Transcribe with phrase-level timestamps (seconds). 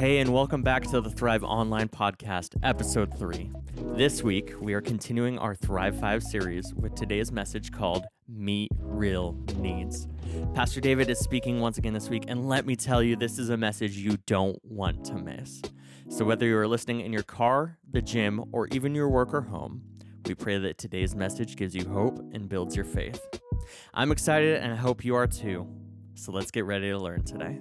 [0.00, 3.50] Hey, and welcome back to the Thrive Online Podcast, Episode 3.
[3.96, 9.36] This week, we are continuing our Thrive 5 series with today's message called Meet Real
[9.56, 10.08] Needs.
[10.54, 13.50] Pastor David is speaking once again this week, and let me tell you, this is
[13.50, 15.60] a message you don't want to miss.
[16.08, 19.42] So, whether you are listening in your car, the gym, or even your work or
[19.42, 19.82] home,
[20.30, 23.20] we pray that today's message gives you hope and builds your faith.
[23.92, 25.66] I'm excited, and I hope you are too.
[26.14, 27.58] So, let's get ready to learn today.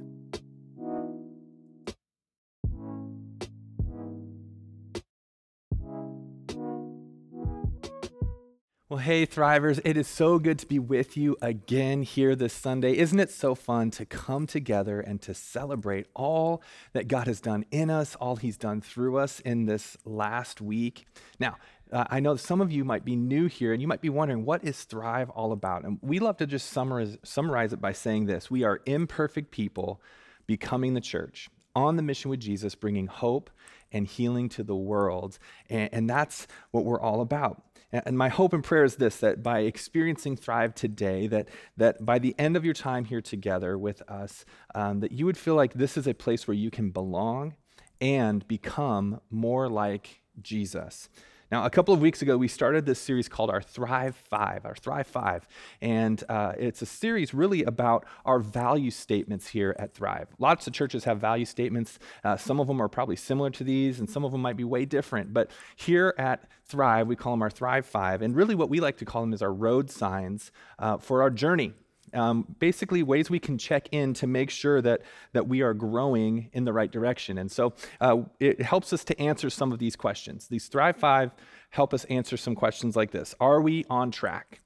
[8.90, 12.98] Well, hey, Thrivers, it is so good to be with you again here this Sunday.
[12.98, 16.64] Isn't it so fun to come together and to celebrate all
[16.94, 21.06] that God has done in us, all He's done through us in this last week?
[21.40, 21.58] Now,
[21.92, 24.46] uh, I know some of you might be new here and you might be wondering,
[24.46, 25.84] what is Thrive all about?
[25.84, 30.02] And we love to just summarize, summarize it by saying this We are imperfect people
[30.46, 33.50] becoming the church on the mission with Jesus, bringing hope
[33.92, 35.40] and healing to the world.
[35.70, 37.64] And, and that's what we're all about.
[37.92, 42.20] And my hope and prayer is this that by experiencing Thrive today, that, that by
[42.20, 45.74] the end of your time here together with us, um, that you would feel like
[45.74, 47.56] this is a place where you can belong
[48.00, 51.10] and become more like Jesus.
[51.52, 54.76] Now, a couple of weeks ago, we started this series called our Thrive Five, our
[54.76, 55.48] Thrive Five.
[55.82, 60.28] And uh, it's a series really about our value statements here at Thrive.
[60.38, 61.98] Lots of churches have value statements.
[62.24, 64.64] Uh, some of them are probably similar to these, and some of them might be
[64.64, 65.34] way different.
[65.34, 68.22] But here at Thrive, we call them our Thrive Five.
[68.22, 71.32] And really, what we like to call them is our road signs uh, for our
[71.32, 71.74] journey
[72.14, 75.02] um, basically ways we can check in to make sure that,
[75.34, 77.38] that we are growing in the right direction.
[77.38, 80.48] And so uh, it helps us to answer some of these questions.
[80.48, 81.32] These Thrive Five
[81.72, 84.62] help us answer some questions like this Are we on track?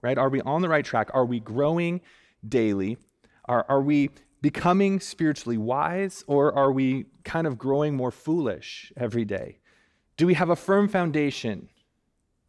[0.00, 0.18] Right?
[0.18, 1.10] Are we on the right track?
[1.12, 2.00] Are we growing
[2.46, 2.98] daily?
[3.46, 4.10] Are, are we
[4.40, 9.58] becoming spiritually wise or are we kind of growing more foolish every day?
[10.16, 11.68] Do we have a firm foundation?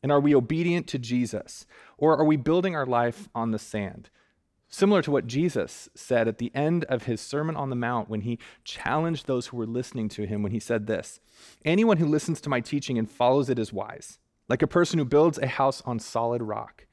[0.02, 1.66] And are we obedient to Jesus?
[1.98, 4.10] Or are we building our life on the sand?
[4.72, 8.22] Similar to what Jesus said at the end of his Sermon on the Mount when
[8.22, 11.20] he challenged those who were listening to him when he said this
[11.66, 15.06] Anyone who listens to my teaching and follows it is wise, like a person who
[15.06, 16.86] builds a house on solid rock.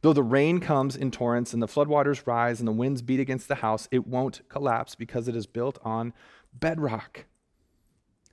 [0.00, 3.48] Though the rain comes in torrents and the floodwaters rise and the winds beat against
[3.48, 6.14] the house, it won't collapse because it is built on
[6.54, 7.26] bedrock.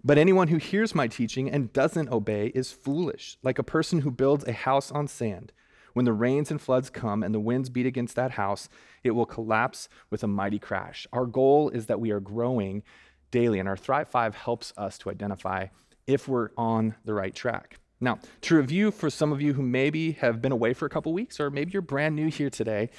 [0.01, 4.11] But anyone who hears my teaching and doesn't obey is foolish, like a person who
[4.11, 5.51] builds a house on sand.
[5.97, 8.69] When the rains and floods come and the winds beat against that house,
[9.03, 11.07] it will collapse with a mighty crash.
[11.11, 12.83] Our goal is that we are growing
[13.31, 15.69] daily, and our Thrive 5 helps us to identify
[16.05, 17.79] if we're on the right track.
[17.99, 21.13] Now, to review for some of you who maybe have been away for a couple
[21.13, 22.91] weeks, or maybe you're brand new here today,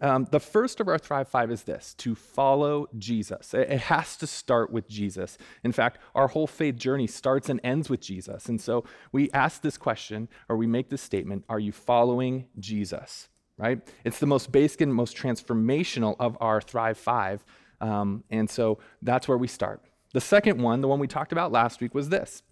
[0.00, 3.52] um, the first of our Thrive Five is this to follow Jesus.
[3.52, 5.36] It, has to start with Jesus.
[5.62, 8.46] In fact, our whole faith journey starts and ends with Jesus.
[8.46, 13.28] And so we ask this question, or we make this statement Are you following Jesus?
[13.58, 13.80] Right?
[14.04, 17.44] It's the most basic and most transformational of our Thrive Five.
[17.80, 19.82] Um, and so that's where we start.
[20.14, 22.42] The second one, the one we talked about last week, was this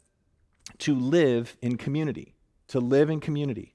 [0.79, 2.35] to live in community,
[2.69, 3.75] to live in community.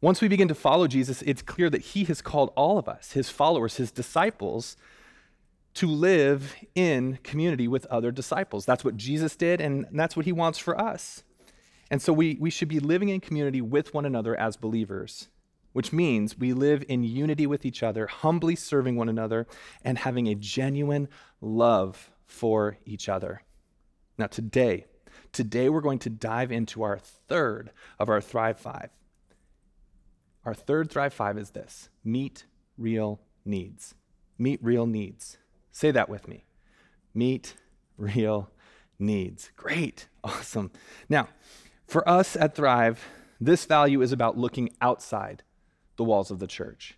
[0.00, 3.12] Once we begin to follow Jesus, it's clear that he has called all of us,
[3.12, 4.76] his followers, his disciples,
[5.74, 8.64] to live in community with other disciples.
[8.64, 11.22] That's what Jesus did, and that's what he wants for us.
[11.90, 15.28] And so we, we should be living in community with one another as believers,
[15.72, 19.46] which means we live in unity with each other, humbly serving one another,
[19.82, 21.08] and having a genuine
[21.40, 23.42] love for each other.
[24.18, 24.86] Now, today,
[25.36, 28.88] Today, we're going to dive into our third of our Thrive Five.
[30.46, 32.46] Our third Thrive Five is this meet
[32.78, 33.94] real needs.
[34.38, 35.36] Meet real needs.
[35.70, 36.46] Say that with me.
[37.12, 37.52] Meet
[37.98, 38.48] real
[38.98, 39.50] needs.
[39.56, 40.08] Great.
[40.24, 40.70] Awesome.
[41.10, 41.28] Now,
[41.86, 43.04] for us at Thrive,
[43.38, 45.42] this value is about looking outside
[45.96, 46.96] the walls of the church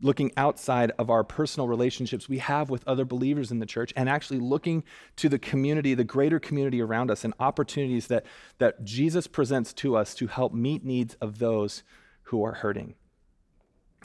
[0.00, 4.08] looking outside of our personal relationships we have with other believers in the church and
[4.08, 4.84] actually looking
[5.16, 8.24] to the community, the greater community around us, and opportunities that,
[8.58, 11.82] that Jesus presents to us to help meet needs of those
[12.24, 12.94] who are hurting.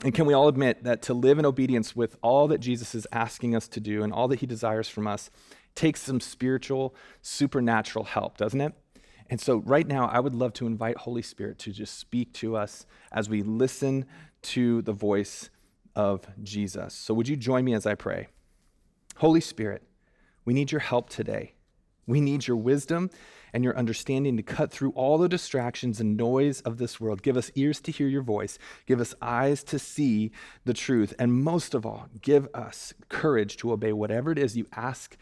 [0.02, 3.06] And can we all admit that to live in obedience with all that Jesus is
[3.12, 5.30] asking us to do and all that he desires from us
[5.76, 8.74] takes some spiritual, supernatural help, doesn't it?
[9.30, 12.56] And so, right now, I would love to invite Holy Spirit to just speak to
[12.56, 14.04] us as we listen
[14.42, 15.48] to the voice
[15.96, 16.94] of Jesus.
[16.94, 18.28] So, would you join me as I pray?
[19.16, 19.82] Holy Spirit,
[20.44, 21.54] we need your help today.
[22.06, 23.10] We need your wisdom
[23.52, 27.22] and your understanding to cut through all the distractions and noise of this world.
[27.22, 28.58] Give us ears to hear your voice.
[28.84, 30.32] Give us eyes to see
[30.64, 31.14] the truth.
[31.18, 35.16] And most of all, give us courage to obey whatever it is you ask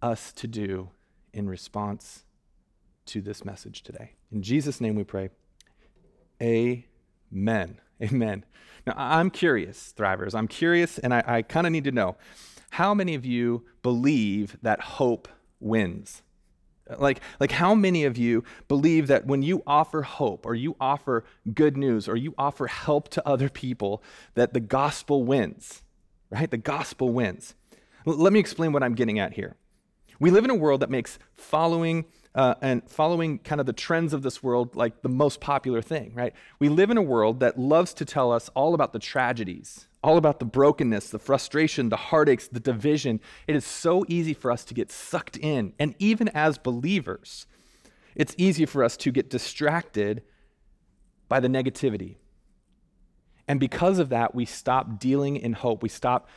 [0.00, 0.90] us to do
[1.32, 2.24] in response
[3.06, 4.12] to this message today.
[4.30, 5.30] In Jesus' name we pray.
[6.40, 7.80] Amen.
[8.02, 8.44] Amen.
[8.86, 10.34] Now, I'm curious, Thrivers.
[10.34, 12.16] I'm curious, and I, I kind of need to know
[12.70, 15.28] how many of you believe that hope
[15.60, 16.22] wins?
[16.88, 20.76] Uh, like, like, how many of you believe that when you offer hope or you
[20.80, 24.02] offer good news or you offer help to other people,
[24.34, 25.82] that the gospel wins,
[26.30, 26.50] right?
[26.50, 27.54] The gospel wins.
[28.06, 29.56] L- let me explain what I'm getting at here.
[30.20, 32.04] We live in a world that makes following
[32.36, 36.12] uh, and following kind of the trends of this world like the most popular thing,
[36.14, 36.34] right?
[36.58, 40.18] We live in a world that loves to tell us all about the tragedies, all
[40.18, 43.20] about the brokenness, the frustration, the heartaches, the division.
[43.46, 45.72] It is so easy for us to get sucked in.
[45.78, 47.46] And even as believers,
[48.14, 50.22] it's easy for us to get distracted
[51.28, 52.16] by the negativity.
[53.48, 55.82] And because of that, we stop dealing in hope.
[55.82, 56.28] We stop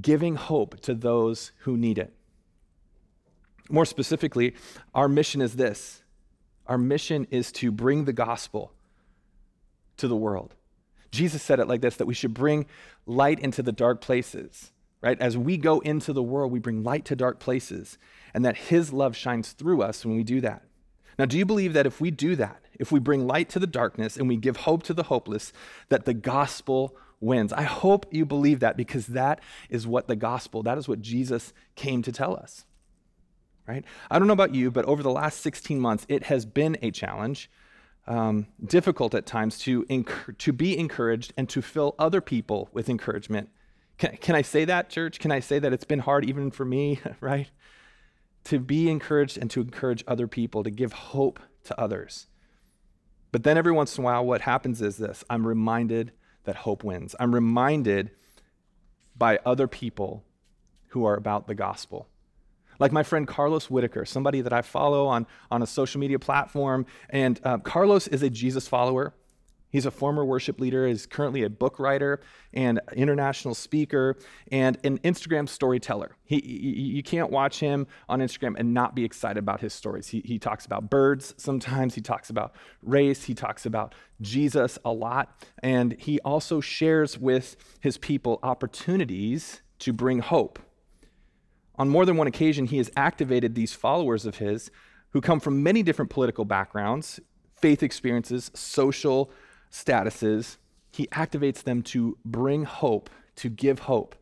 [0.00, 2.14] giving hope to those who need it.
[3.70, 4.54] More specifically,
[4.94, 6.02] our mission is this
[6.66, 8.72] our mission is to bring the gospel
[9.98, 10.54] to the world.
[11.10, 12.66] Jesus said it like this that we should bring
[13.06, 15.20] light into the dark places, right?
[15.20, 17.98] As we go into the world, we bring light to dark places,
[18.32, 20.62] and that his love shines through us when we do that.
[21.18, 23.68] Now, do you believe that if we do that, if we bring light to the
[23.68, 25.52] darkness and we give hope to the hopeless,
[25.88, 27.52] that the gospel wins?
[27.52, 29.40] I hope you believe that because that
[29.70, 32.64] is what the gospel, that is what Jesus came to tell us
[33.66, 33.84] right?
[34.10, 36.90] I don't know about you, but over the last 16 months, it has been a
[36.90, 37.50] challenge,
[38.06, 39.84] um, difficult at times to,
[40.38, 43.48] to be encouraged and to fill other people with encouragement.
[43.98, 45.18] Can, can I say that, church?
[45.18, 47.50] Can I say that it's been hard even for me, right?
[48.44, 52.26] To be encouraged and to encourage other people, to give hope to others.
[53.32, 56.12] But then every once in a while, what happens is this I'm reminded
[56.44, 57.16] that hope wins.
[57.18, 58.10] I'm reminded
[59.16, 60.24] by other people
[60.88, 62.08] who are about the gospel.
[62.78, 66.86] Like my friend Carlos Whittaker, somebody that I follow on, on a social media platform.
[67.10, 69.14] And uh, Carlos is a Jesus follower.
[69.74, 72.20] He's a former worship leader, is currently a book writer
[72.52, 74.16] and international speaker
[74.52, 76.14] and an Instagram storyteller.
[76.22, 80.06] He, you can't watch him on Instagram and not be excited about his stories.
[80.06, 84.92] He, he talks about birds sometimes, he talks about race, he talks about Jesus a
[84.92, 90.60] lot, and he also shares with his people opportunities to bring hope
[91.78, 94.70] on more than one occasion, he has activated these followers of his
[95.10, 97.20] who come from many different political backgrounds,
[97.54, 99.30] faith experiences, social
[99.70, 100.56] statuses.
[100.92, 104.14] He activates them to bring hope, to give hope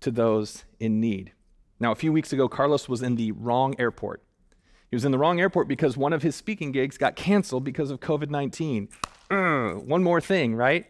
[0.00, 1.32] to those in need.
[1.78, 4.22] Now, a few weeks ago, Carlos was in the wrong airport.
[4.90, 7.90] He was in the wrong airport because one of his speaking gigs got canceled because
[7.90, 8.88] of COVID 19.
[9.86, 10.86] one more thing, right?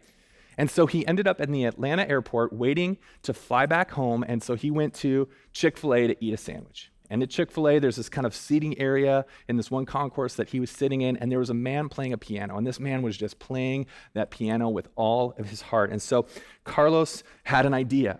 [0.57, 4.23] And so he ended up in the Atlanta airport waiting to fly back home.
[4.27, 6.91] And so he went to Chick fil A to eat a sandwich.
[7.09, 10.35] And at Chick fil A, there's this kind of seating area in this one concourse
[10.35, 12.57] that he was sitting in, and there was a man playing a piano.
[12.57, 15.91] And this man was just playing that piano with all of his heart.
[15.91, 16.25] And so
[16.63, 18.19] Carlos had an idea.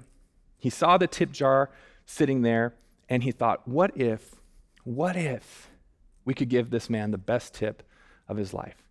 [0.59, 1.71] He saw the tip jar
[2.05, 2.75] sitting there,
[3.09, 4.35] and he thought, what if,
[4.83, 5.69] what if
[6.25, 7.83] we could give this man the best tip
[8.27, 8.83] of his life?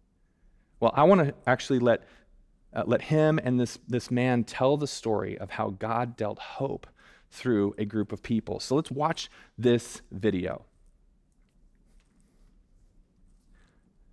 [0.81, 2.03] Well, I want to actually let
[2.75, 6.87] uh, let him and this, this man tell the story of how God dealt hope
[7.31, 8.61] through a group of people.
[8.61, 10.65] So let's watch this video.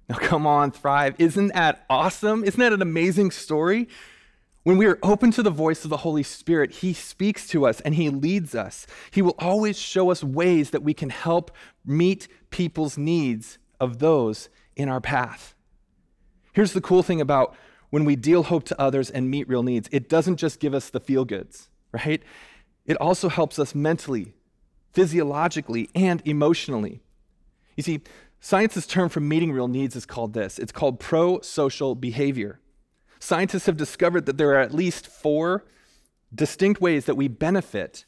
[0.07, 1.15] Now, come on, Thrive.
[1.19, 2.43] Isn't that awesome?
[2.43, 3.87] Isn't that an amazing story?
[4.63, 7.79] When we are open to the voice of the Holy Spirit, He speaks to us
[7.81, 8.85] and He leads us.
[9.11, 11.51] He will always show us ways that we can help
[11.85, 15.55] meet people's needs of those in our path.
[16.53, 17.55] Here's the cool thing about
[17.89, 20.89] when we deal hope to others and meet real needs, it doesn't just give us
[20.89, 22.21] the feel goods, right?
[22.85, 24.33] It also helps us mentally,
[24.93, 27.01] physiologically, and emotionally.
[27.75, 28.01] You see,
[28.39, 32.59] science's term for meeting real needs is called this it's called pro social behavior.
[33.19, 35.65] Scientists have discovered that there are at least four
[36.33, 38.05] distinct ways that we benefit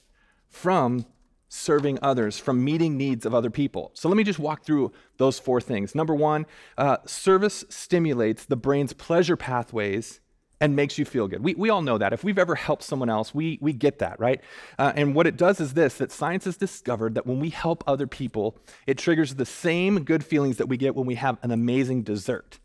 [0.47, 1.05] from
[1.53, 3.91] serving others, from meeting needs of other people.
[3.93, 5.93] So let me just walk through those four things.
[5.93, 6.46] Number one,
[6.77, 10.22] uh, service stimulates the brain's pleasure pathways
[10.62, 11.43] and makes you feel good.
[11.43, 12.13] We, we all know that.
[12.13, 14.39] If we've ever helped someone else, we, we get that, right?
[14.79, 17.84] Uh, and what it does is this that science has discovered that when we help
[17.86, 21.51] other people, it triggers the same good feelings that we get when we have an
[21.51, 22.60] amazing dessert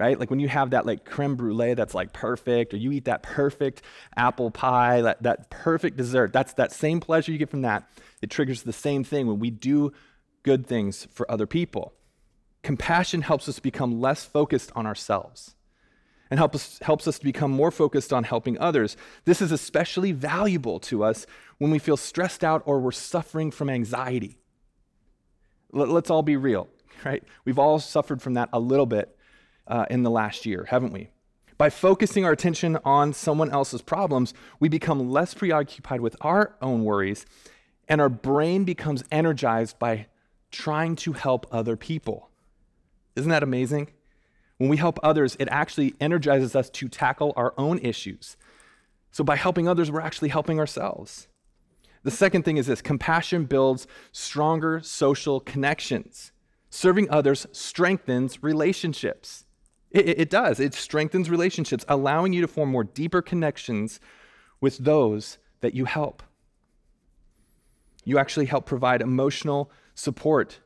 [0.00, 0.18] right?
[0.18, 3.22] Like when you have that like creme brulee that's like perfect, or you eat that
[3.22, 3.82] perfect
[4.16, 7.88] apple pie, that, that perfect dessert, that's that same pleasure you get from that.
[8.22, 9.92] It triggers the same thing when we do
[10.42, 11.92] good things for other people.
[12.62, 15.54] Compassion helps us become less focused on ourselves
[16.30, 18.96] and help us, helps us to become more focused on helping others.
[19.26, 21.26] This is especially valuable to us
[21.58, 24.38] when we feel stressed out or we're suffering from anxiety.
[25.72, 26.68] Let's all be real,
[27.04, 27.22] right?
[27.44, 29.14] We've all suffered from that a little bit
[29.70, 31.08] uh, in the last year, haven't we?
[31.56, 36.84] By focusing our attention on someone else's problems, we become less preoccupied with our own
[36.84, 37.24] worries,
[37.88, 40.06] and our brain becomes energized by
[40.50, 42.30] trying to help other people.
[43.14, 43.90] Isn't that amazing?
[44.58, 48.36] When we help others, it actually energizes us to tackle our own issues.
[49.10, 51.28] So by helping others, we're actually helping ourselves.
[52.02, 56.32] The second thing is this compassion builds stronger social connections.
[56.70, 59.44] Serving others strengthens relationships.
[59.90, 60.60] It, it, does.
[60.60, 63.98] It strengthens relationships, allowing you to form more deeper connections
[64.60, 66.22] with those that you help.
[68.04, 70.60] You actually help provide emotional support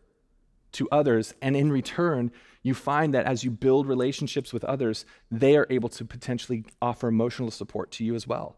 [0.73, 5.57] to others, and in return, you find that as you build relationships with others, they
[5.57, 8.57] are able to potentially offer emotional support to you as well.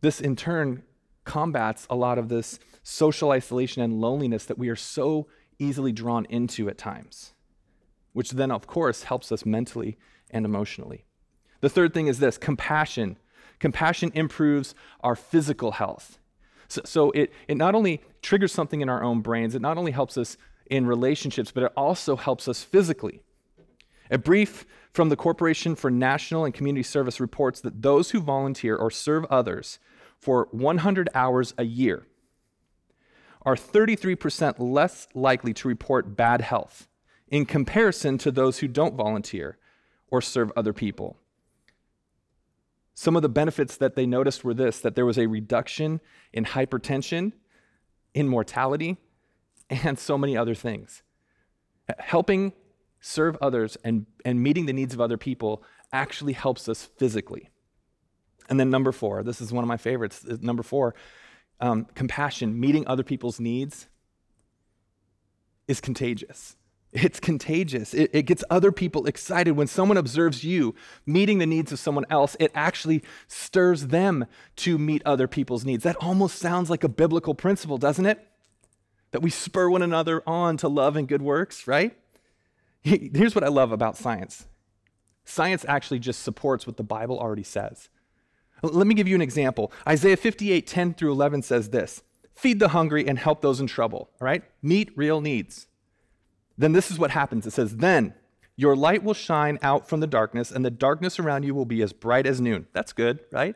[0.00, 0.84] This, in turn,
[1.24, 5.26] combats a lot of this social isolation and loneliness that we are so
[5.58, 7.34] easily drawn into at times,
[8.18, 9.96] which then, of course, helps us mentally
[10.28, 11.04] and emotionally.
[11.60, 13.16] The third thing is this compassion.
[13.60, 16.18] Compassion improves our physical health.
[16.66, 19.92] So, so, it, it not only triggers something in our own brains, it not only
[19.92, 20.36] helps us
[20.68, 23.22] in relationships, but it also helps us physically.
[24.10, 28.74] A brief from the Corporation for National and Community Service reports that those who volunteer
[28.74, 29.78] or serve others
[30.18, 32.08] for 100 hours a year
[33.42, 36.88] are 33% less likely to report bad health
[37.30, 39.58] in comparison to those who don't volunteer
[40.10, 41.16] or serve other people.
[42.94, 46.00] Some of the benefits that they noticed were this that there was a reduction
[46.32, 47.32] in hypertension,
[48.14, 48.96] in mortality,
[49.70, 51.02] and so many other things.
[51.98, 52.52] Helping
[53.00, 57.50] serve others and, and meeting the needs of other people actually helps us physically.
[58.50, 60.24] And then, number four, this is one of my favorites.
[60.40, 60.94] Number four,
[61.60, 63.88] um, compassion, meeting other people's needs
[65.66, 66.56] is contagious.
[66.90, 67.92] It's contagious.
[67.92, 69.52] It, it, gets other people excited.
[69.52, 74.24] When someone observes you meeting the needs of someone else, it actually stirs them
[74.56, 75.84] to meet other people's needs.
[75.84, 78.26] That almost sounds like a biblical principle, doesn't it?
[79.10, 81.96] that we spur one another on to love and good works, right?
[82.82, 84.46] Here's what I love about science
[85.24, 87.90] science actually just supports what the Bible already says.
[88.62, 89.70] Let me give you an example.
[89.86, 92.02] Isaiah 58 10 through 11 says this
[92.34, 94.42] Feed the hungry and help those in trouble, all right?
[94.62, 95.67] Meet real needs.
[96.58, 98.14] Then this is what happens it says, Then
[98.56, 101.80] your light will shine out from the darkness, and the darkness around you will be
[101.80, 102.66] as bright as noon.
[102.72, 103.54] That's good, right?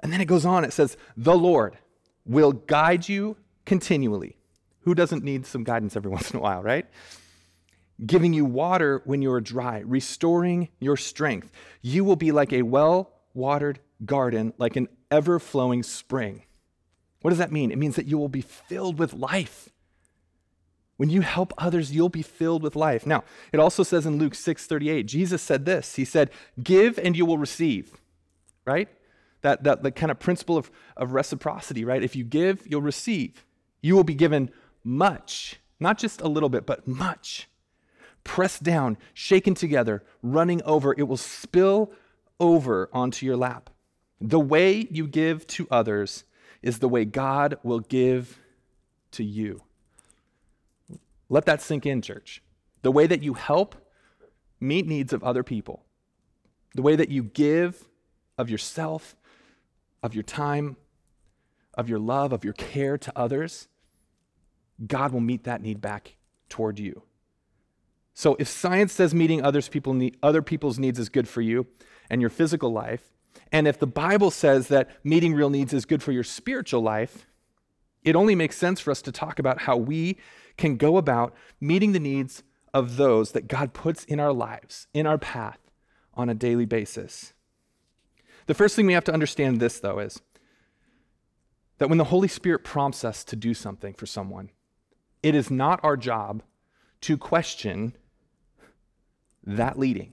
[0.00, 1.78] And then it goes on, it says, The Lord
[2.26, 4.36] will guide you continually
[4.80, 6.86] who doesn't need some guidance every once in a while, right?
[8.04, 11.50] Giving you water when you are dry, restoring your strength.
[11.82, 16.44] You will be like a well watered garden, like an ever flowing spring.
[17.22, 17.70] What does that mean?
[17.70, 19.68] It means that you will be filled with life.
[21.00, 23.06] When you help others, you'll be filled with life.
[23.06, 26.28] Now, it also says in Luke 6 38, Jesus said this He said,
[26.62, 27.96] Give and you will receive,
[28.66, 28.86] right?
[29.40, 32.02] That, that, that kind of principle of, of reciprocity, right?
[32.02, 33.46] If you give, you'll receive.
[33.80, 34.50] You will be given
[34.84, 37.48] much, not just a little bit, but much.
[38.22, 41.92] Pressed down, shaken together, running over, it will spill
[42.38, 43.70] over onto your lap.
[44.20, 46.24] The way you give to others
[46.60, 48.38] is the way God will give
[49.12, 49.62] to you.
[51.30, 52.42] Let that sink in, church.
[52.82, 53.76] The way that you help
[54.60, 55.84] meet needs of other people,
[56.74, 57.88] the way that you give
[58.36, 59.16] of yourself,
[60.02, 60.76] of your time,
[61.74, 63.68] of your love, of your care to others,
[64.86, 66.16] God will meet that need back
[66.48, 67.02] toward you.
[68.12, 71.66] So if science says meeting others people need, other people's needs is good for you
[72.10, 73.12] and your physical life,
[73.52, 77.26] and if the Bible says that meeting real needs is good for your spiritual life,
[78.04, 80.16] it only makes sense for us to talk about how we
[80.56, 82.42] can go about meeting the needs
[82.72, 85.58] of those that God puts in our lives, in our path,
[86.14, 87.32] on a daily basis.
[88.46, 90.20] The first thing we have to understand this, though, is
[91.78, 94.50] that when the Holy Spirit prompts us to do something for someone,
[95.22, 96.42] it is not our job
[97.02, 97.96] to question
[99.44, 100.12] that leading.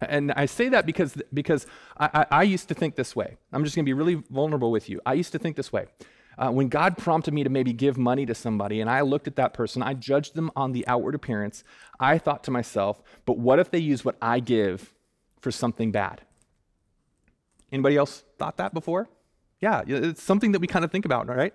[0.00, 1.66] And I say that because, because
[1.96, 3.36] I, I, I used to think this way.
[3.52, 5.00] I'm just going to be really vulnerable with you.
[5.04, 5.86] I used to think this way.
[6.38, 9.34] Uh, when God prompted me to maybe give money to somebody and I looked at
[9.36, 11.64] that person, I judged them on the outward appearance,
[11.98, 14.94] I thought to myself, but what if they use what I give
[15.40, 16.22] for something bad?
[17.72, 19.08] Anybody else thought that before?
[19.60, 21.52] Yeah, it's something that we kind of think about, right?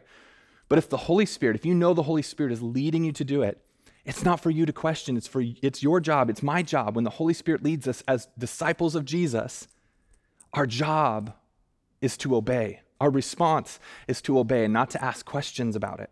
[0.68, 3.24] But if the Holy Spirit, if you know the Holy Spirit is leading you to
[3.24, 3.62] do it,
[4.06, 5.16] It's not for you to question.
[5.16, 6.30] It's for it's your job.
[6.30, 6.96] It's my job.
[6.96, 9.68] When the Holy Spirit leads us as disciples of Jesus,
[10.54, 11.34] our job
[12.02, 12.82] is to obey.
[13.04, 16.10] Our response is to obey and not to ask questions about it.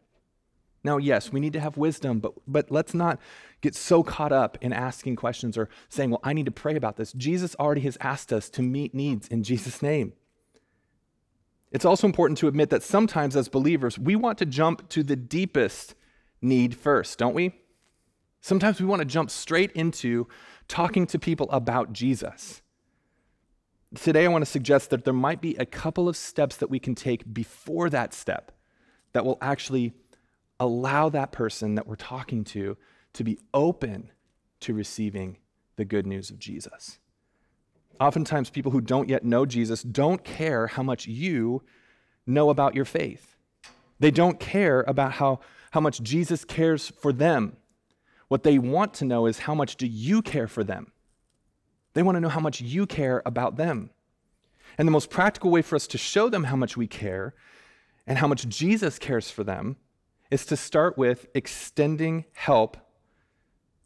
[0.83, 3.17] Now, yes, we need to have wisdom, but, but let's not
[3.61, 6.97] get so caught up in asking questions or saying, well, I need to pray about
[6.97, 7.13] this.
[7.13, 10.11] Jesus already has asked us to meet needs in Jesus' name.
[11.71, 15.15] It's also important to admit that sometimes as believers, we want to jump to the
[15.15, 15.95] deepest
[16.41, 17.53] need first, don't we?
[18.41, 20.27] Sometimes we want to jump straight into
[20.67, 22.61] talking to people about Jesus.
[23.93, 26.79] Today, I want to suggest that there might be a couple of steps that we
[26.79, 28.53] can take before that step
[29.11, 29.93] that will actually
[30.61, 32.77] allow that person that we're talking to
[33.13, 34.11] to be open
[34.61, 35.37] to receiving
[35.75, 36.99] the good news of Jesus.
[37.99, 41.61] Oftentimes, people who don't yet know Jesus don't care how much you
[42.25, 43.35] know about your faith.
[43.99, 47.57] They don't care about how, how much Jesus cares for them.
[48.29, 50.90] What they want to know is how much do you care for them?
[51.93, 53.89] They want to know how much you care about them.
[54.77, 57.33] And the most practical way for us to show them how much we care
[58.07, 59.77] and how much Jesus cares for them
[60.29, 62.77] is to start with extending help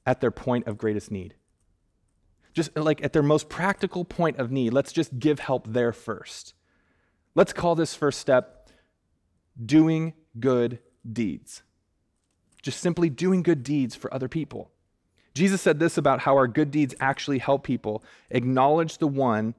[0.05, 1.35] at their point of greatest need
[2.55, 6.53] just like at their most practical point of need, let's just give help there first.
[7.35, 8.69] Let's call this first step
[9.63, 10.79] doing good
[11.11, 11.63] deeds.
[12.63, 14.71] Just simply doing good deeds for other people.
[15.35, 19.53] Jesus said this about how our good deeds actually help people acknowledge the one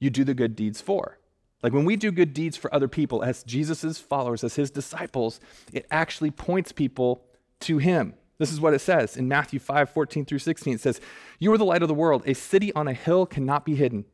[0.00, 1.18] you do the good deeds for.
[1.62, 5.40] Like when we do good deeds for other people as Jesus' followers, as his disciples,
[5.72, 7.24] it actually points people
[7.60, 8.14] to him.
[8.38, 10.74] This is what it says in Matthew 5 14 through 16.
[10.74, 11.00] It says,
[11.38, 12.22] You are the light of the world.
[12.26, 14.04] A city on a hill cannot be hidden.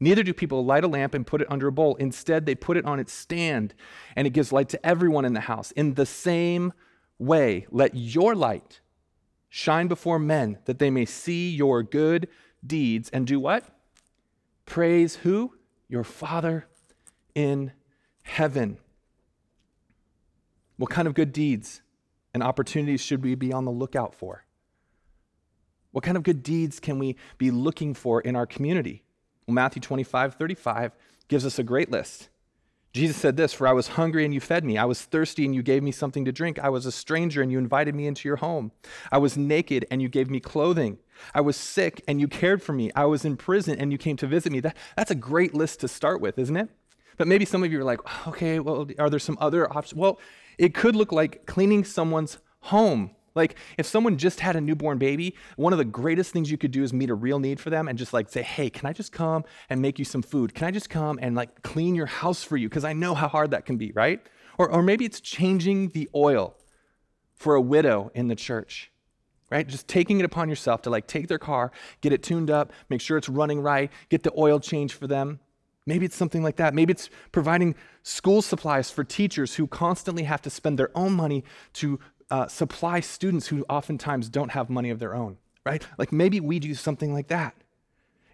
[0.00, 1.94] Neither do people light a lamp and put it under a bowl.
[1.96, 3.72] Instead, they put it on its stand,
[4.16, 5.70] and it gives light to everyone in the house.
[5.72, 6.72] In the same
[7.20, 8.80] way, let your light
[9.54, 12.26] shine before men, that they may see your good
[12.66, 13.64] deeds and do what?
[14.64, 15.54] Praise who?
[15.88, 16.66] Your Father
[17.34, 17.72] in
[18.22, 18.78] heaven.
[20.76, 21.82] What kind of good deeds?
[22.34, 24.44] and opportunities should we be on the lookout for?
[25.90, 29.04] What kind of good deeds can we be looking for in our community?
[29.46, 30.92] Well, Matthew 25, 35
[31.28, 32.30] gives us a great list.
[32.92, 34.76] Jesus said this For I was hungry and you fed me.
[34.76, 36.58] I was thirsty and you gave me something to drink.
[36.58, 38.72] I was a stranger and you invited me into your home.
[39.10, 40.98] I was naked and you gave me clothing.
[41.34, 42.90] I was sick and you cared for me.
[42.94, 44.60] I was in prison and you came to visit me.
[44.60, 46.68] That, that's a great list to start with, isn't it?
[47.16, 49.98] But maybe some of you are like, okay, well, are there some other options?
[49.98, 50.18] Well,
[50.58, 53.12] it could look like cleaning someone's home.
[53.34, 56.70] Like if someone just had a newborn baby, one of the greatest things you could
[56.70, 58.92] do is meet a real need for them and just like say, "Hey, can I
[58.92, 60.54] just come and make you some food?
[60.54, 63.28] Can I just come and like clean your house for you because I know how
[63.28, 64.20] hard that can be, right?"
[64.58, 66.56] Or or maybe it's changing the oil
[67.34, 68.90] for a widow in the church.
[69.50, 69.68] Right?
[69.68, 73.02] Just taking it upon yourself to like take their car, get it tuned up, make
[73.02, 75.40] sure it's running right, get the oil change for them.
[75.84, 76.74] Maybe it's something like that.
[76.74, 81.44] Maybe it's providing school supplies for teachers who constantly have to spend their own money
[81.74, 81.98] to
[82.32, 85.86] uh, supply students who oftentimes don't have money of their own, right?
[85.98, 87.54] Like maybe we do something like that.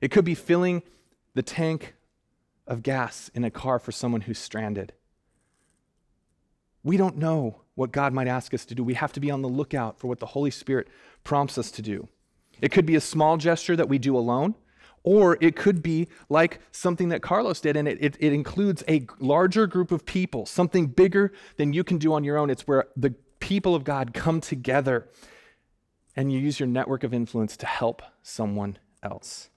[0.00, 0.84] It could be filling
[1.34, 1.96] the tank
[2.64, 4.92] of gas in a car for someone who's stranded.
[6.84, 8.84] We don't know what God might ask us to do.
[8.84, 10.86] We have to be on the lookout for what the Holy Spirit
[11.24, 12.06] prompts us to do.
[12.60, 14.54] It could be a small gesture that we do alone.
[15.02, 19.06] Or it could be like something that Carlos did, and it, it, it, includes a
[19.20, 22.50] larger group of people, something bigger than you can do on your own.
[22.50, 23.14] It's where the
[23.48, 25.08] people of God come together
[26.14, 29.48] and you use your network of influence to help someone else.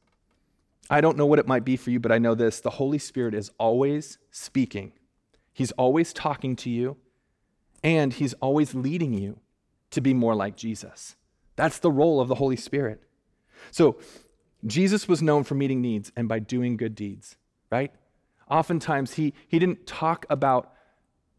[0.89, 2.97] I don't know what it might be for you, but I know this the Holy
[2.97, 4.93] Spirit is always speaking,
[5.51, 6.95] He's always talking to you,
[7.84, 9.41] and He's always leading you
[9.89, 11.17] to be more like Jesus.
[11.58, 13.01] That's the role of the Holy Spirit.
[13.71, 13.97] So,
[14.65, 17.36] Jesus was known for meeting needs and by doing good deeds,
[17.69, 17.91] right?
[18.49, 20.71] Oftentimes, he, he didn't talk about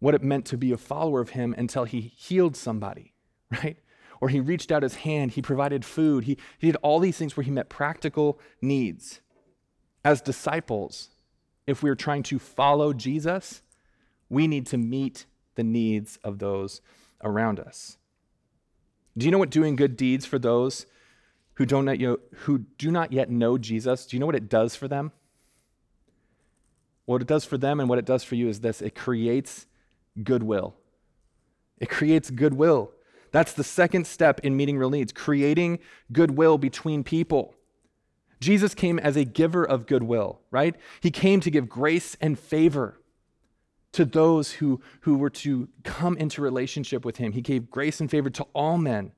[0.02, 3.12] what it meant to be a follower of him until he healed somebody,
[3.62, 3.76] right?
[4.20, 7.36] Or he reached out his hand, he provided food, he, he did all these things
[7.36, 9.20] where he met practical needs.
[10.04, 11.10] As disciples,
[11.68, 13.62] if we're trying to follow Jesus,
[14.28, 16.80] we need to meet the needs of those
[17.22, 17.96] around us.
[19.16, 20.84] Do you know what doing good deeds for those
[21.54, 24.74] who, don't yet, who do not yet know Jesus, do you know what it does
[24.74, 25.12] for them?
[27.04, 29.66] What it does for them and what it does for you is this it creates
[30.22, 30.74] goodwill.
[31.78, 32.90] It creates goodwill.
[33.30, 35.78] That's the second step in meeting real needs, creating
[36.12, 37.54] goodwill between people.
[38.40, 40.76] Jesus came as a giver of goodwill, right?
[41.00, 42.98] He came to give grace and favor
[43.92, 47.32] to those who, who were to come into relationship with him.
[47.32, 49.12] He gave grace and favor to all men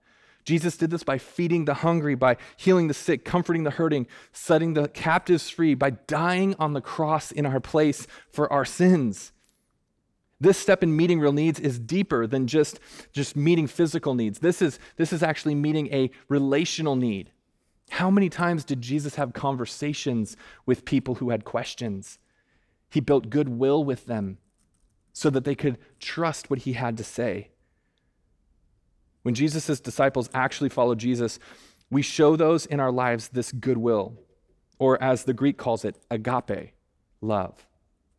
[0.45, 4.75] Jesus did this by feeding the hungry, by healing the sick, comforting the hurting, setting
[4.75, 9.33] the captives free, by dying on the cross in our place for our sins.
[10.45, 12.79] This step in meeting real needs is deeper than just,
[13.15, 14.41] just meeting physical needs.
[14.41, 17.31] This is, this is actually meeting a relational need.
[17.89, 22.19] How many times did Jesus have conversations with people who had questions?
[22.91, 24.37] He built goodwill with them
[25.15, 27.49] so that they could trust what he had to say.
[29.23, 31.39] When Jesus' disciples actually follow Jesus,
[31.91, 34.19] we show those in our lives this goodwill,
[34.79, 36.75] or as the Greek calls it, agape,
[37.23, 37.65] love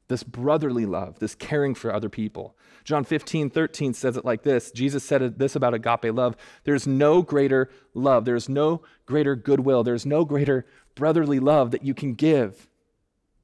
[0.07, 2.55] this brotherly love, this caring for other people.
[2.83, 7.21] John 15, 13 says it like this Jesus said this about agape love there's no
[7.21, 12.69] greater love, there's no greater goodwill, there's no greater brotherly love that you can give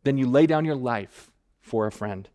[0.04, 2.30] than you lay down your life for a friend.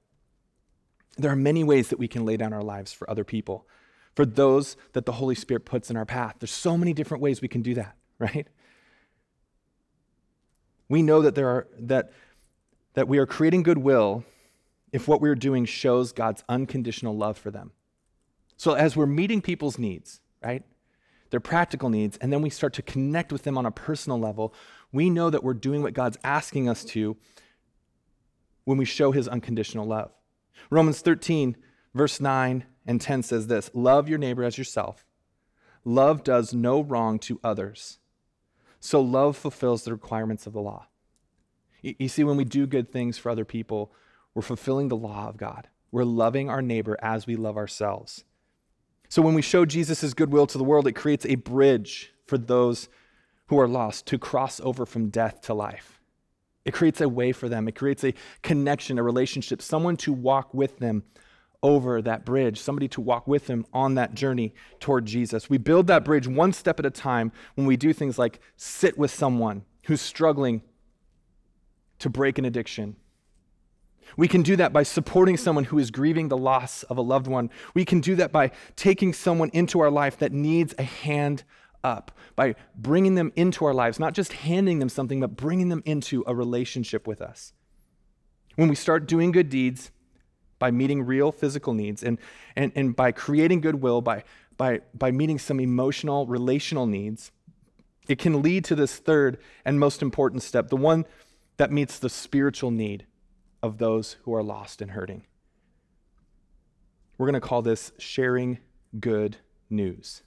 [1.17, 3.67] There are many ways that we can lay down our lives for other people,
[4.15, 6.37] for those that the Holy Spirit puts in our path.
[6.39, 8.47] There's so many different ways we can do that, right?
[10.89, 12.12] We know that there are that
[12.97, 14.25] that we are creating goodwill
[14.91, 17.73] if what we're doing shows God's unconditional love for them.
[18.57, 20.65] So as we're meeting people's needs, right?
[21.31, 24.55] Their practical needs, and then we start to connect with them on a personal level,
[24.93, 27.17] we know that we're doing what God's asking us to
[28.65, 30.11] when we show his unconditional love.
[30.71, 31.55] Romans 13,
[31.95, 35.05] verse 9 and 10 says this Love your neighbor as yourself.
[35.85, 37.99] Love does no wrong to others.
[38.81, 40.87] So love fulfills the requirements of the law.
[41.99, 43.92] You see, when we do good things for other people,
[44.35, 45.68] we're fulfilling the law of God.
[45.92, 48.25] We're loving our neighbor as we love ourselves.
[49.09, 52.88] So when we show Jesus' goodwill to the world, it creates a bridge for those
[53.46, 56.01] who are lost to cross over from death to life.
[56.64, 60.53] It creates a way for them, it creates a connection, a relationship, someone to walk
[60.53, 61.05] with them
[61.62, 65.49] over that bridge, somebody to walk with them on that journey toward Jesus.
[65.49, 68.99] We build that bridge one step at a time when we do things like sit
[68.99, 70.62] with someone who's struggling
[71.99, 72.97] to break an addiction.
[74.17, 77.27] We can do that by supporting someone who is grieving the loss of a loved
[77.27, 77.51] one.
[77.75, 81.45] We can do that by taking someone into our life that needs a hand
[81.83, 85.83] up, by bringing them into our lives, not just handing them something, but bringing them
[85.85, 87.53] into a relationship with us.
[88.57, 89.91] When we start doing good deeds
[90.59, 92.19] by meeting real physical needs and,
[92.57, 94.25] and, and by creating goodwill, by,
[94.57, 97.33] by, by meeting some emotional, relational needs,
[98.09, 101.05] it can lead to this third and most important step, the one
[101.57, 103.07] that meets the spiritual need
[103.62, 105.25] of those who are lost and hurting.
[107.19, 108.59] We're going to call this sharing
[108.99, 109.38] good
[109.71, 110.23] news.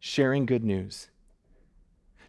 [0.00, 1.08] Sharing good news.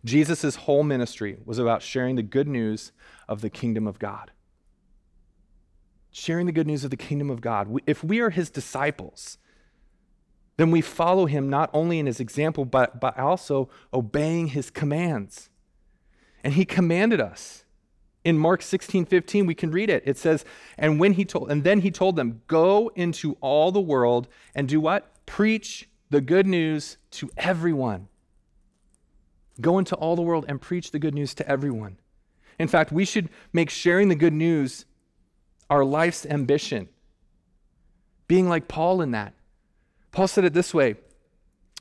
[0.04, 2.92] Jesus' whole ministry was about sharing the good news
[3.28, 4.32] of the kingdom of God.
[6.12, 7.70] Sharing the good news of the kingdom of God.
[7.86, 9.38] If we are his disciples,
[10.58, 15.50] then we follow him not only in his example, but, but also obeying his commands.
[16.44, 17.64] And he commanded us
[18.28, 20.04] in Mark 16, 15, we can read it.
[20.06, 20.44] It says,
[20.78, 24.68] and when he told, and then he told them, go into all the world and
[24.68, 25.26] do what?
[25.26, 28.10] Preach the good news to everyone.
[29.62, 32.00] Go into all the world and preach the good news to everyone.
[32.60, 34.84] In fact, we should make sharing the good news
[35.70, 36.90] our life's ambition.
[38.28, 39.36] Being like Paul in that.
[40.12, 40.96] Paul said it this way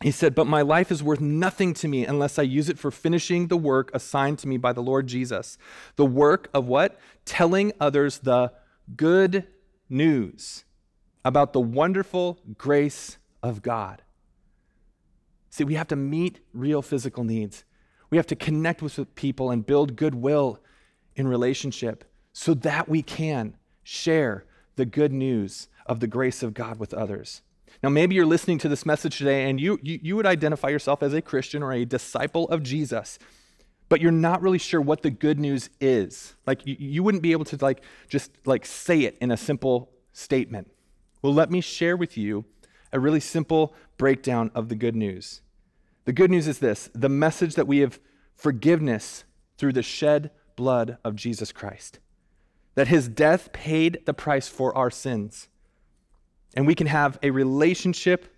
[0.03, 2.91] he said, But my life is worth nothing to me unless I use it for
[2.91, 5.57] finishing the work assigned to me by the Lord Jesus.
[5.97, 6.99] The work of what?
[7.25, 8.53] Telling others the
[8.95, 9.47] good
[9.89, 10.65] news
[11.25, 14.03] about the wonderful grace of God.
[15.51, 17.65] See, we have to meet real physical needs.
[18.11, 20.61] We have to connect with people and build goodwill
[21.17, 24.45] in relationship so that we can share
[24.77, 27.41] the good news of the grace of God with others.
[27.87, 31.05] Now, maybe you're listening to this message today and you, you, you would identify yourself
[31.05, 33.17] as a Christian or a disciple of Jesus,
[33.89, 36.35] but you're not really sure what the good news is.
[36.49, 39.93] Like, you, you wouldn't be able to, like, just, like, say it in a simple
[40.13, 40.69] statement.
[41.23, 42.45] Well, let me share with you
[42.93, 45.43] a really simple breakdown of the good news.
[46.07, 48.01] The good news is this the message that we have
[48.35, 49.23] forgiveness
[49.59, 52.01] through the shed blood of Jesus Christ,
[52.75, 55.47] that his death paid the price for our sins
[56.57, 58.35] and we can have a relationship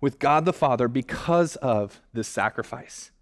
[0.00, 3.12] with God the Father because of this sacrifice.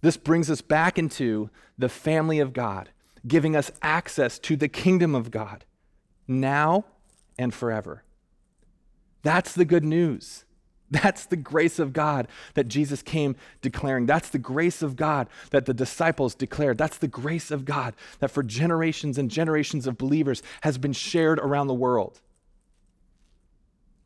[0.00, 2.88] This brings us back into the family of God,
[3.26, 5.64] giving us access to the kingdom of God
[6.26, 6.86] now
[7.38, 8.02] and forever.
[9.22, 10.44] That's the good news.
[10.90, 14.06] That's the grace of God that Jesus came declaring.
[14.06, 16.76] That's the grace of God that the disciples declared.
[16.76, 21.38] That's the grace of God that for generations and generations of believers has been shared
[21.38, 22.20] around the world.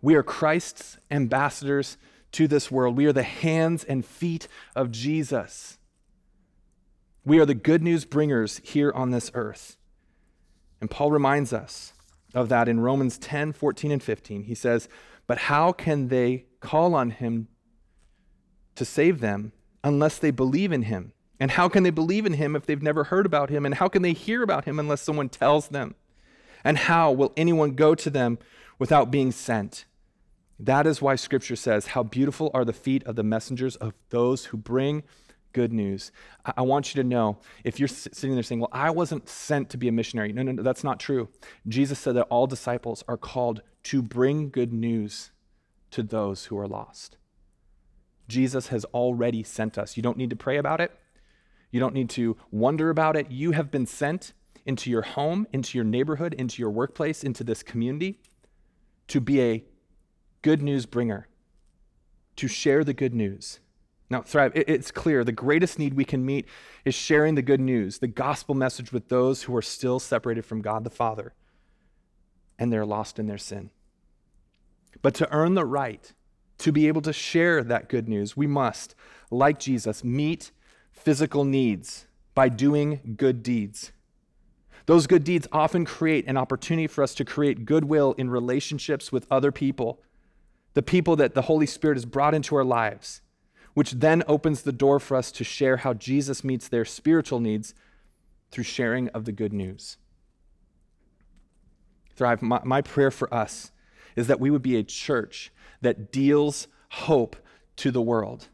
[0.07, 1.97] We are Christ's ambassadors
[2.31, 2.97] to this world.
[2.97, 5.79] We are the hands and feet of Jesus.
[7.25, 9.77] We are the good news bringers here on this earth.
[10.81, 11.93] And Paul reminds us
[12.35, 14.45] of that in Romans 10 14 and 15.
[14.45, 14.89] He says,
[15.27, 17.49] But how can they call on him
[18.77, 19.51] to save them
[19.83, 21.15] unless they believe in him?
[21.41, 23.67] And how can they believe in him if they've never heard about him?
[23.67, 25.97] And how can they hear about him unless someone tells them?
[26.63, 28.39] And how will anyone go to them
[28.79, 29.85] without being sent?
[30.59, 34.47] That is why Scripture says, How beautiful are the feet of the messengers of those
[34.47, 35.03] who bring
[35.57, 36.13] good news.
[36.45, 39.79] I, want you to know if you're sitting there saying, Well, I wasn't sent to
[39.79, 40.31] be a missionary.
[40.31, 41.31] No, no, no, that's not true.
[41.67, 45.31] Jesus said that all disciples are called to bring good news
[45.93, 47.17] to those who are lost.
[48.29, 49.97] Jesus has already sent us.
[49.97, 50.93] You don't need to pray about it.
[51.71, 53.31] You don't need to wonder about it.
[53.31, 54.35] You have been sent
[54.67, 58.21] into your home, into your neighborhood, into your workplace, into this community
[59.09, 59.65] to be a
[60.47, 61.27] good news bringer,
[62.37, 63.59] to share the good news.
[64.09, 66.47] Now, Thrive, it's clear the greatest need we can meet
[66.85, 70.63] is sharing the good news, the gospel message with those who are still separated from
[70.63, 71.35] God the Father
[72.61, 73.71] and they're lost in their sin.
[75.03, 76.13] But to earn the right
[76.59, 78.95] to be able to share that good news, we must,
[79.33, 80.53] like Jesus, meet
[80.93, 82.07] physical needs
[82.37, 83.91] by doing good deeds.
[84.87, 89.27] Those good deeds often create an opportunity for us to create goodwill in relationships with
[89.29, 90.01] other people,
[90.77, 93.23] the people that the Holy Spirit has brought into our lives,
[93.73, 97.75] which then opens the door for us to share how Jesus meets their spiritual needs
[98.51, 99.97] through sharing of the good news.
[102.15, 103.73] Thrive, my, my prayer for us
[104.17, 107.37] is that we would be a church that deals hope
[107.77, 108.49] to the world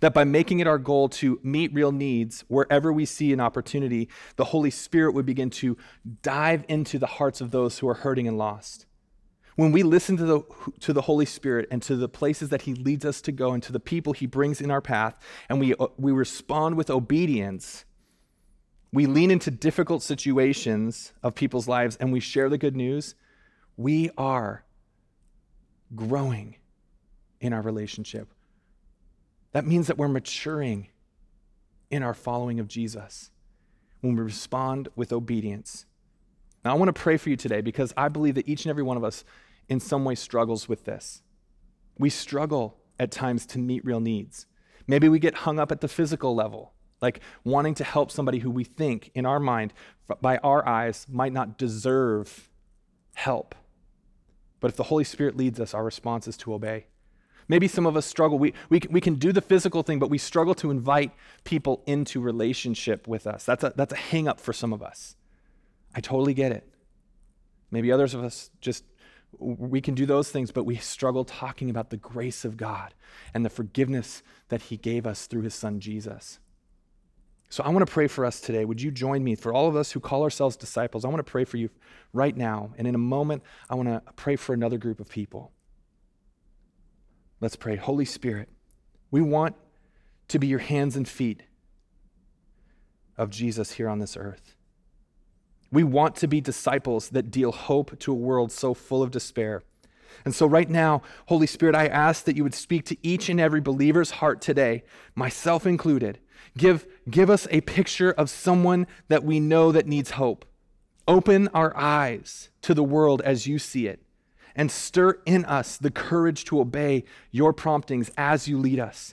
[0.00, 4.08] that by making it our goal to meet real needs wherever we see an opportunity,
[4.36, 5.76] the Holy Spirit would begin to
[6.22, 8.85] dive into the hearts of those who are hurting and lost.
[9.56, 10.42] When we listen to the,
[10.80, 13.62] to the Holy Spirit and to the places that He leads us to go and
[13.62, 15.16] to the people He brings in our path,
[15.48, 17.86] and we, uh, we respond with obedience,
[18.92, 23.14] we lean into difficult situations of people's lives and we share the good news,
[23.76, 24.64] we are
[25.94, 26.56] growing
[27.40, 28.28] in our relationship.
[29.52, 30.88] That means that we're maturing
[31.90, 33.30] in our following of Jesus
[34.00, 35.86] when we respond with obedience.
[36.64, 38.82] Now, I want to pray for you today because I believe that each and every
[38.82, 39.24] one of us
[39.68, 41.22] in some way struggles with this.
[41.98, 44.46] We struggle at times to meet real needs.
[44.86, 48.50] Maybe we get hung up at the physical level, like wanting to help somebody who
[48.50, 49.72] we think, in our mind,
[50.20, 52.48] by our eyes, might not deserve
[53.14, 53.54] help.
[54.60, 56.86] But if the Holy Spirit leads us, our response is to obey.
[57.48, 58.38] Maybe some of us struggle.
[58.38, 61.12] We, we, we can do the physical thing, but we struggle to invite
[61.44, 63.44] people into relationship with us.
[63.44, 65.16] That's a, that's a hang up for some of us.
[65.94, 66.68] I totally get it.
[67.70, 68.84] Maybe others of us just,
[69.38, 72.94] we can do those things, but we struggle talking about the grace of God
[73.34, 76.38] and the forgiveness that He gave us through His Son Jesus.
[77.48, 78.64] So I want to pray for us today.
[78.64, 79.34] Would you join me?
[79.34, 81.70] For all of us who call ourselves disciples, I want to pray for you
[82.12, 82.72] right now.
[82.76, 85.52] And in a moment, I want to pray for another group of people.
[87.40, 87.76] Let's pray.
[87.76, 88.48] Holy Spirit,
[89.10, 89.54] we want
[90.28, 91.42] to be your hands and feet
[93.16, 94.55] of Jesus here on this earth.
[95.76, 99.62] We want to be disciples that deal hope to a world so full of despair.
[100.24, 103.38] And so, right now, Holy Spirit, I ask that you would speak to each and
[103.38, 104.84] every believer's heart today,
[105.14, 106.18] myself included.
[106.56, 110.46] Give, give us a picture of someone that we know that needs hope.
[111.06, 114.02] Open our eyes to the world as you see it
[114.54, 119.12] and stir in us the courage to obey your promptings as you lead us.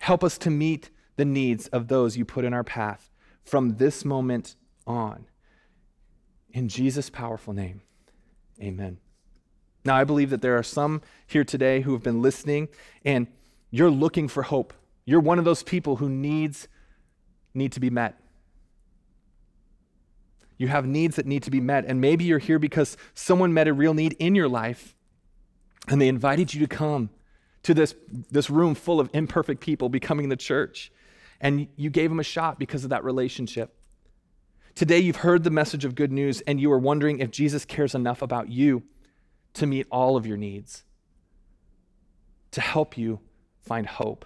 [0.00, 3.12] Help us to meet the needs of those you put in our path
[3.44, 5.26] from this moment on.
[6.52, 7.82] In Jesus' powerful name,
[8.60, 8.98] amen.
[9.84, 12.68] Now, I believe that there are some here today who have been listening
[13.04, 13.26] and
[13.70, 14.72] you're looking for hope.
[15.04, 16.68] You're one of those people who needs
[17.54, 18.20] need to be met.
[20.58, 21.84] You have needs that need to be met.
[21.86, 24.94] And maybe you're here because someone met a real need in your life
[25.86, 27.10] and they invited you to come
[27.62, 27.94] to this,
[28.30, 30.92] this room full of imperfect people becoming the church.
[31.40, 33.74] And you gave them a shot because of that relationship.
[34.78, 37.96] Today, you've heard the message of good news and you are wondering if Jesus cares
[37.96, 38.84] enough about you
[39.54, 40.84] to meet all of your needs,
[42.52, 43.18] to help you
[43.60, 44.24] find hope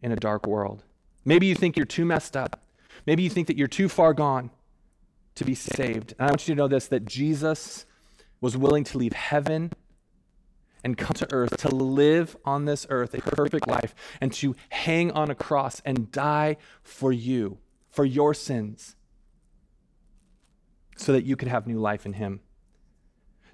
[0.00, 0.84] in a dark world.
[1.26, 2.64] Maybe you think you're too messed up.
[3.04, 4.50] Maybe you think that you're too far gone
[5.34, 6.14] to be saved.
[6.18, 7.84] And I want you to know this that Jesus
[8.40, 9.74] was willing to leave heaven
[10.82, 15.10] and come to earth to live on this earth a perfect life and to hang
[15.10, 17.58] on a cross and die for you,
[17.90, 18.96] for your sins,
[21.00, 22.40] so that you could have new life in Him.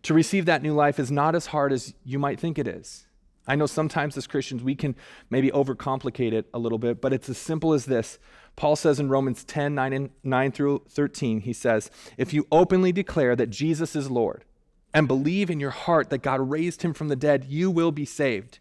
[0.02, 3.06] To receive that new life is not as hard as you might think it is.
[3.46, 4.96] I know sometimes as Christians we can
[5.30, 8.18] maybe overcomplicate it a little bit, but it's as simple as this.
[8.56, 12.90] Paul says in Romans 10 9, and 9 through 13, he says, If you openly
[12.92, 14.44] declare that Jesus is Lord
[14.92, 18.04] and believe in your heart that God raised him from the dead, you will be
[18.04, 18.59] saved.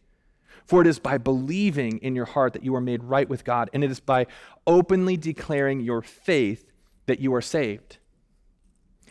[0.66, 3.70] For it is by believing in your heart that you are made right with God,
[3.74, 4.26] and it is by
[4.66, 6.72] openly declaring your faith
[7.06, 8.00] that you are saved.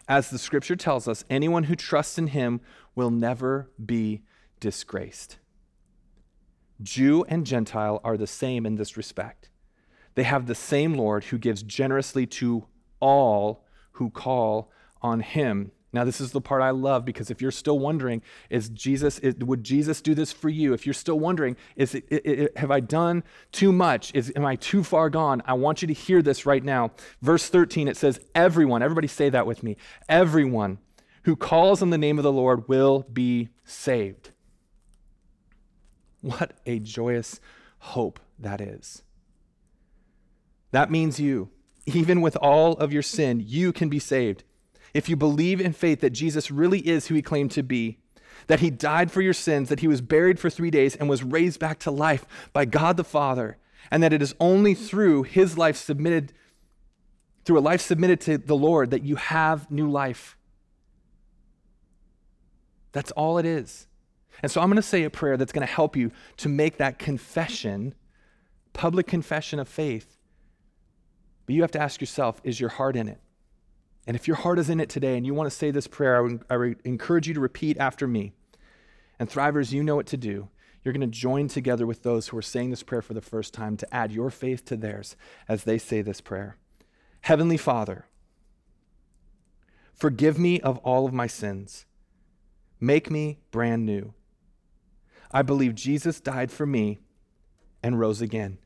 [0.08, 2.60] As the scripture tells us, anyone who trusts in him
[2.94, 4.22] will never be
[4.60, 5.38] disgraced.
[6.82, 9.48] Jew and Gentile are the same in this respect.
[10.14, 12.66] They have the same Lord who gives generously to
[13.00, 15.72] all who call on him.
[15.94, 19.36] Now, this is the part I love because if you're still wondering, is Jesus, is,
[19.36, 20.72] would Jesus do this for you?
[20.74, 24.12] If you're still wondering, is it, it, it, have I done too much?
[24.12, 25.40] Is, am I too far gone?
[25.46, 26.90] I want you to hear this right now.
[27.22, 29.76] Verse 13, it says, Everyone, everybody say that with me.
[30.08, 30.78] Everyone
[31.22, 34.30] who calls on the name of the Lord will be saved.
[36.22, 37.40] What a joyous
[37.78, 39.02] hope that is.
[40.72, 41.50] That means you,
[41.86, 44.42] even with all of your sin, you can be saved
[44.94, 47.98] if you believe in faith that Jesus really is who he claimed to be,
[48.46, 51.24] that he died for your sins, that he was buried for three days and was
[51.24, 53.58] raised back to life by God the Father,
[53.90, 56.32] and that it is only through his life submitted,
[57.44, 60.36] through a life submitted to the Lord, that you have new life.
[62.92, 63.88] That's all it is.
[64.42, 66.76] And so I'm going to say a prayer that's going to help you to make
[66.78, 67.94] that confession,
[68.72, 70.18] public confession of faith.
[71.46, 73.20] But you have to ask yourself is your heart in it?
[74.06, 76.16] And if your heart is in it today and you want to say this prayer,
[76.16, 78.32] I would, I would encourage you to repeat after me.
[79.18, 80.48] And Thrivers, you know what to do.
[80.82, 83.54] You're going to join together with those who are saying this prayer for the first
[83.54, 85.16] time to add your faith to theirs
[85.48, 86.58] as they say this prayer.
[87.22, 88.04] Heavenly Father,
[89.94, 91.86] forgive me of all of my sins.
[92.78, 94.12] Make me brand new.
[95.32, 97.00] I believe Jesus died for me
[97.82, 98.58] and rose again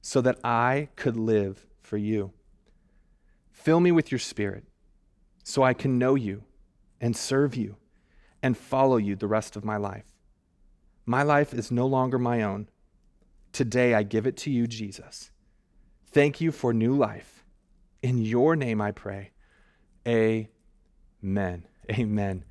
[0.00, 2.32] so that I could live for you.
[3.66, 4.62] Fill me with your spirit
[5.42, 6.44] so I can know you
[7.00, 7.74] and serve you
[8.40, 10.04] and follow you the rest of my life.
[11.04, 12.68] My life is no longer my own.
[13.50, 15.32] Today I give it to you, Jesus.
[16.12, 17.44] Thank you for new life.
[18.04, 19.32] In your name I pray.
[20.06, 21.66] Amen.
[21.90, 22.44] Amen.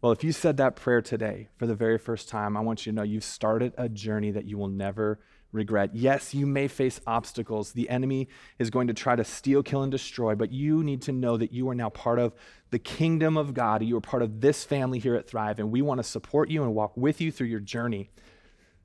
[0.00, 2.92] Well, if you said that prayer today for the very first time, I want you
[2.92, 5.18] to know you've started a journey that you will never
[5.52, 5.94] regret.
[5.94, 7.72] Yes, you may face obstacles.
[7.72, 11.12] The enemy is going to try to steal, kill, and destroy, but you need to
[11.12, 12.32] know that you are now part of
[12.70, 13.82] the kingdom of God.
[13.82, 16.62] You are part of this family here at Thrive, and we want to support you
[16.62, 18.10] and walk with you through your journey.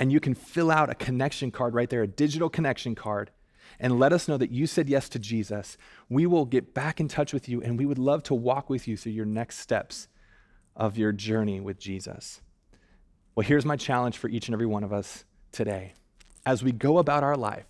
[0.00, 3.32] and you can fill out a connection card right there, a digital connection card
[3.80, 5.76] and let us know that you said yes to Jesus,
[6.08, 8.88] we will get back in touch with you and we would love to walk with
[8.88, 10.08] you through your next steps
[10.74, 12.40] of your journey with Jesus.
[13.34, 15.94] Well, here's my challenge for each and every one of us today.
[16.44, 17.66] As we go about our life,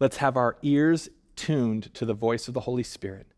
[0.00, 3.28] let's have our ears tuned to the voice of the Holy Spirit.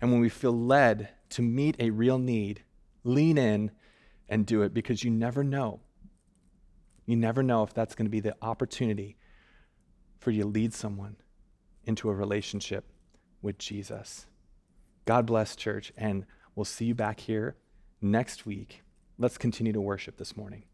[0.00, 2.64] And when we feel led to meet a real need,
[3.02, 3.70] lean in
[4.28, 5.80] and do it because you never know.
[7.06, 9.16] You never know if that's going to be the opportunity
[10.18, 11.16] for you to lead someone
[11.86, 12.84] into a relationship
[13.40, 14.26] with Jesus.
[15.06, 17.56] God bless, church, and we'll see you back here
[18.02, 18.82] next week.
[19.18, 20.64] Let's continue to worship this morning.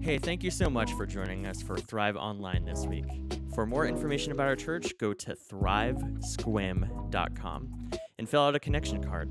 [0.00, 3.04] Hey, thank you so much for joining us for Thrive Online this week.
[3.54, 9.28] For more information about our church, go to thrivesequim.com and fill out a connection card.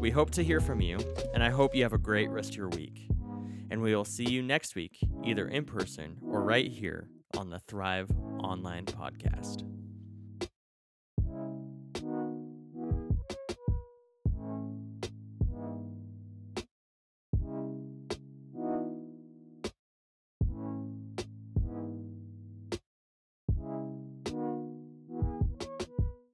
[0.00, 0.98] We hope to hear from you,
[1.34, 3.06] and I hope you have a great rest of your week
[3.70, 7.60] and we will see you next week, either in person or right here on the
[7.60, 9.64] Thrive Online Podcast.